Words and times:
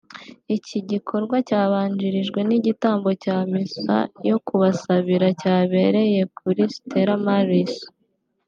Iki 0.55 0.77
gikorwa 0.91 1.35
cyabanjirijwe 1.47 2.39
n’igitambo 2.49 3.09
cya 3.23 3.37
misa 3.51 3.97
yo 4.29 4.37
kubasabira 4.45 5.27
cyabereye 5.41 6.21
kuri 6.37 6.61
Stella 6.75 7.15
Maris 7.27 7.73